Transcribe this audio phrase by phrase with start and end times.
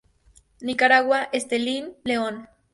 [0.61, 2.47] Nicaragua: Estelí, León.